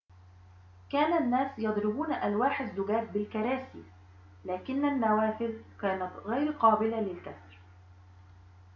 [0.91, 3.83] كان الناس يضربون ألواح الزجاج بالكراسي
[4.45, 7.59] لكن النوافذ كانت غير قابلة للكسر